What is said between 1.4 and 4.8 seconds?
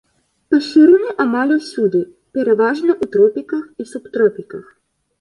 усюды, пераважна ў тропіках і субтропіках.